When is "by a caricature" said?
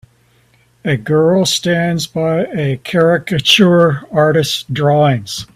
2.07-4.01